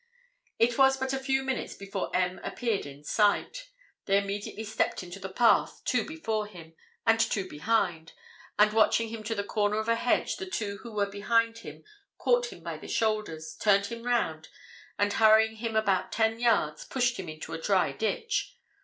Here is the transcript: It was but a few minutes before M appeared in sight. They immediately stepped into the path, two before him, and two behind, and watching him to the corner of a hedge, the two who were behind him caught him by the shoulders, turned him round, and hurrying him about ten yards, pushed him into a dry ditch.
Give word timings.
It 0.57 0.79
was 0.79 0.97
but 0.97 1.13
a 1.13 1.19
few 1.19 1.43
minutes 1.43 1.75
before 1.75 2.09
M 2.15 2.39
appeared 2.43 2.87
in 2.87 3.03
sight. 3.03 3.69
They 4.05 4.17
immediately 4.17 4.63
stepped 4.63 5.03
into 5.03 5.19
the 5.19 5.29
path, 5.29 5.83
two 5.85 6.03
before 6.07 6.47
him, 6.47 6.73
and 7.05 7.19
two 7.19 7.47
behind, 7.47 8.13
and 8.57 8.73
watching 8.73 9.09
him 9.09 9.21
to 9.25 9.35
the 9.35 9.43
corner 9.43 9.77
of 9.77 9.87
a 9.87 9.93
hedge, 9.95 10.37
the 10.37 10.47
two 10.47 10.79
who 10.79 10.91
were 10.91 11.05
behind 11.05 11.59
him 11.59 11.83
caught 12.17 12.51
him 12.51 12.63
by 12.63 12.77
the 12.79 12.87
shoulders, 12.87 13.55
turned 13.61 13.85
him 13.85 14.01
round, 14.01 14.47
and 14.97 15.13
hurrying 15.13 15.57
him 15.57 15.75
about 15.75 16.11
ten 16.11 16.39
yards, 16.39 16.83
pushed 16.83 17.17
him 17.19 17.29
into 17.29 17.53
a 17.53 17.61
dry 17.61 17.91
ditch. 17.91 18.57